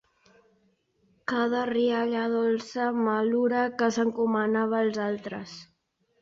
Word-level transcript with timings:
Cada 1.31 1.59
rialla 1.69 2.23
dolça 2.31 2.87
malura 3.09 3.61
que 3.83 3.91
s'encomanava 3.99 4.81
als 4.87 4.99
altres. 5.11 5.55